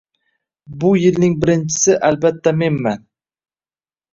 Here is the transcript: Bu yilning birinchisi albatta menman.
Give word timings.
Bu 0.83 0.89
yilning 1.01 1.35
birinchisi 1.43 1.99
albatta 2.09 2.55
menman. 2.63 3.07